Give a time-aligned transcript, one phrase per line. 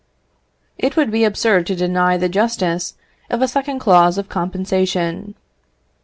[0.79, 2.95] It would be absurd to deny the justice
[3.29, 5.35] of a second clause of compensation.